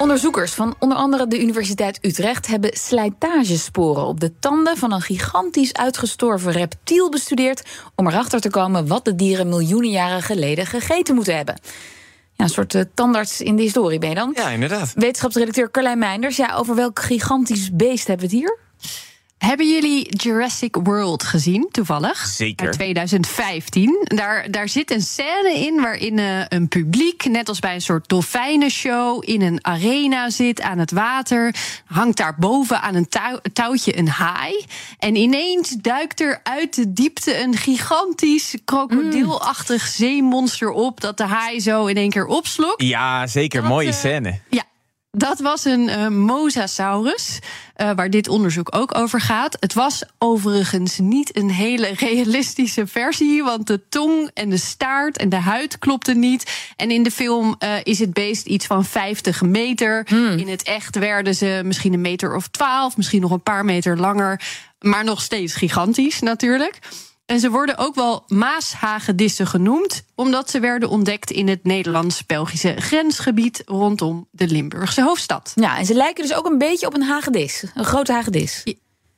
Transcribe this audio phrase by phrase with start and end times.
[0.00, 5.72] Onderzoekers van onder andere de Universiteit Utrecht hebben slijtagesporen op de tanden van een gigantisch
[5.72, 7.62] uitgestorven reptiel bestudeerd
[7.94, 11.60] om erachter te komen wat de dieren miljoenen jaren geleden gegeten moeten hebben.
[12.32, 14.32] Ja, een soort uh, tandarts in de historie ben je dan?
[14.34, 14.92] Ja, inderdaad.
[14.94, 18.58] Wetenschapsredacteur Carlijn Meinders, ja, over welk gigantisch beest hebben we het hier?
[19.40, 22.26] Hebben jullie Jurassic World gezien, toevallig?
[22.26, 22.66] Zeker.
[22.66, 24.00] Uit 2015.
[24.04, 28.08] Daar, daar zit een scène in waarin uh, een publiek, net als bij een soort
[28.08, 31.54] dolfijnenshow, in een arena zit aan het water.
[31.86, 34.64] Hangt daar boven aan een touw, touwtje een haai.
[34.98, 39.88] En ineens duikt er uit de diepte een gigantisch krokodilachtig mm.
[39.88, 41.00] zeemonster op.
[41.00, 42.82] Dat de haai zo in één keer opslokt.
[42.82, 43.60] Ja, zeker.
[43.60, 44.40] Dat, Mooie uh, scène.
[44.50, 44.62] Ja,
[45.10, 47.38] dat was een uh, mosasaurus,
[47.76, 49.56] uh, waar dit onderzoek ook over gaat.
[49.60, 55.28] Het was overigens niet een hele realistische versie, want de tong en de staart en
[55.28, 56.72] de huid klopten niet.
[56.76, 60.06] En in de film uh, is het beest iets van 50 meter.
[60.08, 60.38] Hmm.
[60.38, 63.98] In het echt werden ze misschien een meter of 12, misschien nog een paar meter
[63.98, 64.40] langer,
[64.78, 66.78] maar nog steeds gigantisch natuurlijk.
[67.30, 73.62] En ze worden ook wel maashagedissen genoemd, omdat ze werden ontdekt in het Nederlands-Belgische grensgebied
[73.66, 75.52] rondom de Limburgse hoofdstad.
[75.54, 78.62] Ja, en ze lijken dus ook een beetje op een hagedis, een grote hagedis.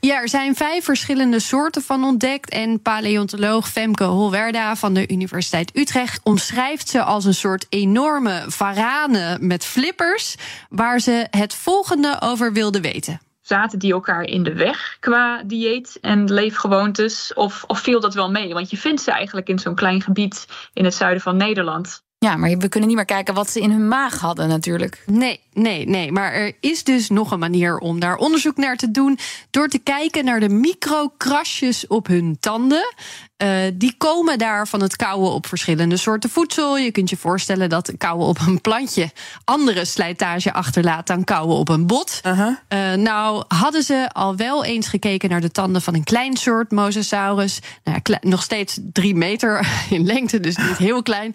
[0.00, 2.50] Ja, er zijn vijf verschillende soorten van ontdekt.
[2.50, 9.38] En paleontoloog Femke Holwerda van de Universiteit Utrecht omschrijft ze als een soort enorme varane
[9.40, 10.34] met flippers,
[10.68, 15.98] waar ze het volgende over wilde weten zaten die elkaar in de weg qua dieet
[16.00, 17.34] en leefgewoontes?
[17.34, 18.54] Of, of viel dat wel mee?
[18.54, 22.04] Want je vindt ze eigenlijk in zo'n klein gebied in het zuiden van Nederland.
[22.18, 25.02] Ja, maar we kunnen niet meer kijken wat ze in hun maag hadden natuurlijk.
[25.06, 26.12] Nee, nee, nee.
[26.12, 29.18] Maar er is dus nog een manier om daar onderzoek naar te doen.
[29.50, 32.94] Door te kijken naar de microkrasjes op hun tanden.
[33.42, 36.78] Uh, die komen daar van het kauwen op verschillende soorten voedsel.
[36.78, 39.10] Je kunt je voorstellen dat kauwen op een plantje
[39.44, 42.20] andere slijtage achterlaat dan kauwen op een bot.
[42.26, 42.48] Uh -huh.
[42.68, 46.70] uh, nou, hadden ze al wel eens gekeken naar de tanden van een klein soort
[46.70, 47.58] mosasaurus.
[47.84, 51.34] Nou, nog steeds drie meter in lengte, dus niet heel klein.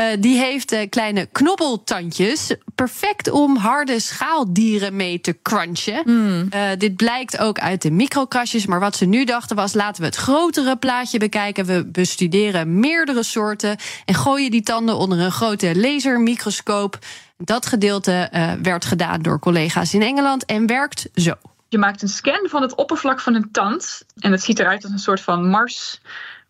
[0.00, 2.54] Uh, die heeft kleine knobbeltandjes.
[2.74, 6.02] Perfect om harde schaaldieren mee te crunchen.
[6.04, 6.48] Mm.
[6.78, 8.66] dit blijkt ook uit de microkrasjes.
[8.66, 11.64] Maar wat ze nu dachten was: laten we het grotere plaatje bekijken kijken.
[11.64, 16.98] We bestuderen meerdere soorten en gooien die tanden onder een grote lasermicroscoop.
[17.38, 21.34] Dat gedeelte uh, werd gedaan door collega's in Engeland en werkt zo.
[21.68, 24.04] Je maakt een scan van het oppervlak van een tand.
[24.18, 26.00] En het ziet eruit als een soort van Mars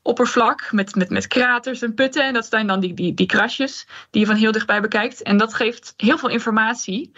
[0.02, 2.24] oppervlak met, met, met kraters en putten.
[2.24, 5.22] En dat zijn dan die, die, die krasjes die je van heel dichtbij bekijkt.
[5.22, 7.12] En dat geeft heel veel informatie.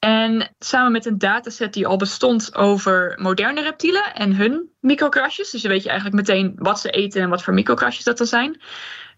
[0.00, 5.50] En samen met een dataset die al bestond over moderne reptielen en hun microkrasjes.
[5.50, 8.26] Dus dan weet je eigenlijk meteen wat ze eten en wat voor microkrasjes dat dan
[8.26, 8.60] zijn.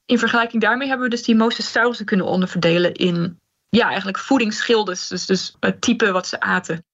[0.06, 3.38] In vergelijking daarmee hebben we dus die mosasaurussen kunnen onderverdelen in
[3.68, 5.08] ja, eigenlijk voedingsschildes.
[5.08, 6.84] Dus, dus het type wat ze aten.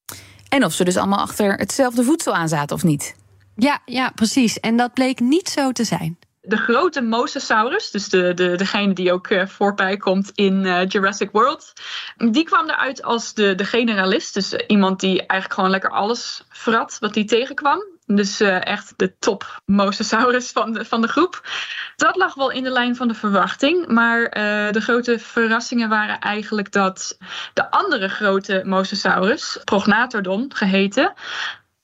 [0.49, 3.17] En of ze dus allemaal achter hetzelfde voedsel aan zaten of niet.
[3.57, 4.61] Ja, ja, precies.
[4.61, 6.19] En dat bleek niet zo te zijn
[6.49, 11.31] de grote Mosasaurus, dus de, de, degene die ook uh, voorbij komt in uh, Jurassic
[11.33, 11.73] World,
[12.17, 14.35] die kwam eruit als de, de generalist.
[14.35, 17.85] Dus iemand die eigenlijk gewoon lekker alles vrat wat hij tegenkwam.
[18.07, 21.49] Dus echt de top Mosasaurus van de, van de groep.
[21.97, 23.87] Dat lag wel in de lijn van de verwachting.
[23.87, 24.31] Maar
[24.73, 27.19] de grote verrassingen waren eigenlijk dat
[27.55, 31.13] de andere grote Mosasaurus, Prognathodon geheten,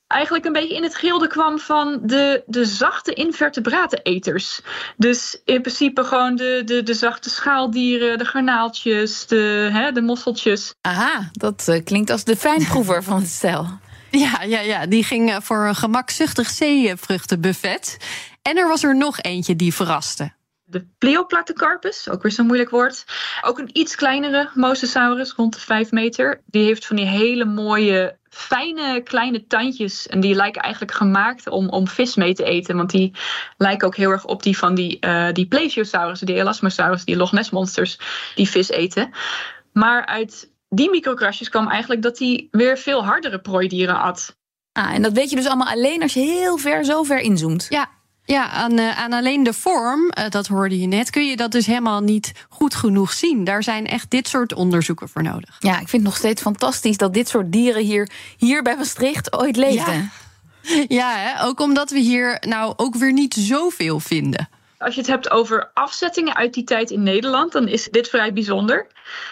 [0.06, 4.60] eigenlijk een beetje in het gilde kwam van de, de zachte invertebrateneters.
[4.96, 10.74] Dus in principe gewoon de, de, de zachte schaaldieren, de garnaaltjes, de, hè, de mosseltjes.
[10.80, 13.66] Aha, dat uh, klinkt als de fijnproever van het stel.
[14.10, 17.96] Ja, ja, ja, die ging voor een gemakzuchtig zeevruchtenbuffet.
[18.42, 20.32] En er was er nog eentje die verraste.
[20.74, 23.04] De Pleoplatycarpus, ook weer zo'n moeilijk woord.
[23.42, 26.40] Ook een iets kleinere mosasaurus, rond de 5 meter.
[26.46, 30.06] Die heeft van die hele mooie fijne kleine tandjes.
[30.06, 32.76] En die lijken eigenlijk gemaakt om, om vis mee te eten.
[32.76, 33.14] Want die
[33.56, 37.32] lijken ook heel erg op die van die, uh, die plesiosaurus, die elasmosaurus, die Loch
[37.32, 37.98] Ness monsters,
[38.34, 39.10] die vis eten.
[39.72, 44.36] Maar uit die microkrasjes kwam eigenlijk dat hij weer veel hardere prooidieren at.
[44.72, 47.66] Ah, en dat weet je dus allemaal alleen als je heel ver, zo ver inzoomt.
[47.68, 47.88] Ja,
[48.24, 51.52] ja, aan, uh, aan alleen de vorm, uh, dat hoorde je net, kun je dat
[51.52, 53.44] dus helemaal niet goed genoeg zien.
[53.44, 55.56] Daar zijn echt dit soort onderzoeken voor nodig.
[55.58, 59.36] Ja, ik vind het nog steeds fantastisch dat dit soort dieren hier, hier bij Maastricht
[59.36, 60.10] ooit leefden.
[60.62, 61.44] Ja, ja hè?
[61.44, 64.48] ook omdat we hier nou ook weer niet zoveel vinden.
[64.78, 68.32] Als je het hebt over afzettingen uit die tijd in Nederland, dan is dit vrij
[68.32, 68.86] bijzonder.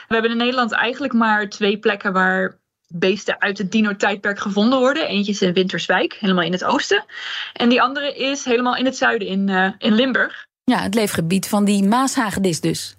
[0.08, 2.58] We hebben in Nederland eigenlijk maar twee plekken waar
[2.92, 5.08] beesten uit het dino-tijdperk gevonden worden.
[5.08, 7.04] Eentje is in Winterswijk, helemaal in het oosten.
[7.52, 10.46] En die andere is helemaal in het zuiden, in, uh, in Limburg.
[10.64, 12.96] Ja, het leefgebied van die maashagedis dus.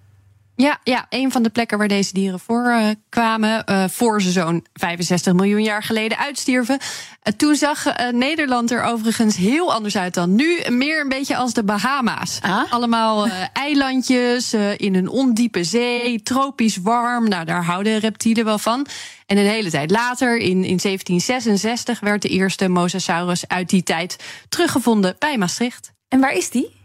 [0.55, 2.89] Ja, ja, een van de plekken waar deze dieren voorkwamen.
[2.89, 6.77] Uh, kwamen, uh, voor ze zo'n 65 miljoen jaar geleden uitstierven.
[6.79, 10.69] Uh, toen zag Nederland er overigens heel anders uit dan nu.
[10.69, 12.39] Meer een beetje als de Bahama's.
[12.41, 12.71] Ah?
[12.71, 17.29] Allemaal eilandjes in een ondiepe zee, tropisch warm.
[17.29, 18.85] Nou, daar houden reptielen wel van.
[19.25, 24.23] En een hele tijd later, in, in 1766, werd de eerste Mosasaurus uit die tijd
[24.49, 25.93] teruggevonden bij Maastricht.
[26.07, 26.82] En waar is die?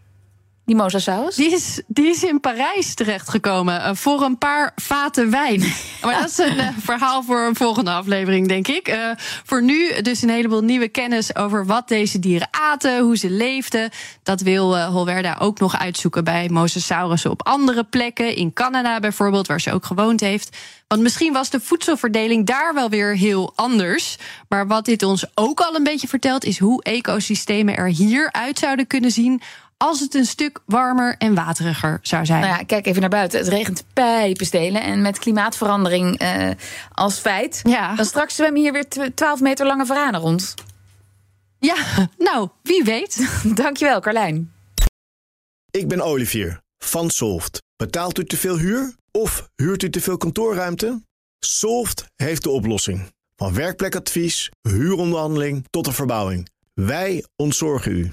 [0.68, 1.34] Die mosasaurus?
[1.34, 5.60] Die is, die is in Parijs terechtgekomen uh, voor een paar vaten wijn.
[6.02, 8.88] Maar dat is een uh, verhaal voor een volgende aflevering, denk ik.
[8.88, 9.10] Uh,
[9.44, 13.90] voor nu dus een heleboel nieuwe kennis over wat deze dieren aten, hoe ze leefden.
[14.22, 18.36] Dat wil Holwerda ook nog uitzoeken bij mosasaurussen op andere plekken.
[18.36, 20.56] In Canada bijvoorbeeld, waar ze ook gewoond heeft.
[20.88, 24.16] Want misschien was de voedselverdeling daar wel weer heel anders.
[24.48, 28.58] Maar wat dit ons ook al een beetje vertelt, is hoe ecosystemen er hier uit
[28.58, 29.42] zouden kunnen zien
[29.78, 32.40] als het een stuk warmer en wateriger zou zijn.
[32.40, 33.38] Nou ja, kijk even naar buiten.
[33.38, 34.82] Het regent pijpenstelen.
[34.82, 36.50] En met klimaatverandering uh,
[36.92, 37.60] als feit...
[37.62, 37.94] Ja.
[37.94, 40.54] dan straks zwemmen hier weer 12 meter lange varanen rond.
[41.58, 41.76] Ja,
[42.18, 43.28] nou, wie weet.
[43.62, 44.52] Dankjewel, Carlijn.
[45.70, 47.62] Ik ben Olivier van Solft.
[47.76, 51.02] Betaalt u te veel huur of huurt u te veel kantoorruimte?
[51.38, 53.12] Solft heeft de oplossing.
[53.36, 56.48] Van werkplekadvies, huuronderhandeling tot de verbouwing.
[56.74, 58.12] Wij ontzorgen u.